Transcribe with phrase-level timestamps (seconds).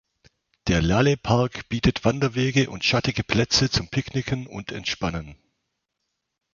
[0.65, 5.35] Der Laleh Park bietet Wanderwege und schattige Plätze zum Picknicken und Entspannen.